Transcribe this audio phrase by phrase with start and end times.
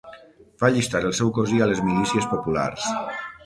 [0.63, 2.93] Va allistar el seu cosí a les milícies populars.